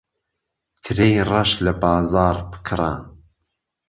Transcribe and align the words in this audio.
ترێی 0.83 1.25
ڕەش 1.29 1.51
لە 1.65 1.73
بازاڕ 1.81 2.35
بکڕە. 2.51 2.93